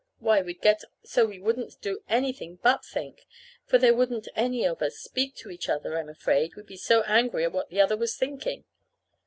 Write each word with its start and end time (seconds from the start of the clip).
Why, 0.17 0.41
we'd 0.41 0.63
get 0.63 0.83
so 1.03 1.25
we 1.27 1.37
wouldn't 1.37 1.79
do 1.79 2.01
anything 2.09 2.57
but 2.63 2.83
think 2.83 3.27
for 3.67 3.77
there 3.77 3.93
wouldn't 3.93 4.27
any 4.35 4.65
of 4.65 4.81
us 4.81 4.97
speak 4.97 5.35
to 5.35 5.51
each 5.51 5.69
other, 5.69 5.95
I'm 5.95 6.09
afraid, 6.09 6.55
we'd 6.55 6.65
be 6.65 6.75
so 6.75 7.01
angry 7.03 7.43
at 7.43 7.51
what 7.53 7.69
the 7.69 7.81
other 7.81 7.95
was 7.97 8.17
thinking. 8.17 8.63